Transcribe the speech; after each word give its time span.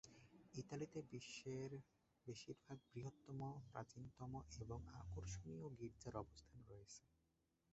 ইতালিতে 0.53 0.99
বিশ্বের 1.11 1.71
বেশিরভাগ 2.27 2.77
বৃহত্তম, 2.89 3.39
প্রাচীনতম 3.69 4.31
এবং 4.63 4.79
আকর্ষণীয় 5.01 5.65
গীর্জার 5.77 6.15
অবস্থান 6.23 6.59
রয়েছে। 6.69 7.01